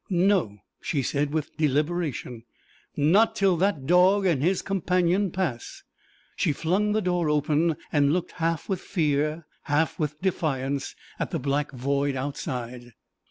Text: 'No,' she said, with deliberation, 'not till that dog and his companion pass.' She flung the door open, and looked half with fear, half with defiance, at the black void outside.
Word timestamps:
'No,' 0.09 0.57
she 0.81 1.03
said, 1.03 1.31
with 1.31 1.55
deliberation, 1.57 2.41
'not 2.97 3.35
till 3.35 3.55
that 3.57 3.85
dog 3.85 4.25
and 4.25 4.41
his 4.41 4.63
companion 4.63 5.29
pass.' 5.29 5.83
She 6.35 6.53
flung 6.53 6.93
the 6.93 7.03
door 7.03 7.29
open, 7.29 7.77
and 7.93 8.11
looked 8.11 8.31
half 8.41 8.67
with 8.67 8.81
fear, 8.81 9.45
half 9.65 9.99
with 9.99 10.19
defiance, 10.19 10.95
at 11.19 11.29
the 11.29 11.37
black 11.37 11.71
void 11.71 12.15
outside. 12.15 12.93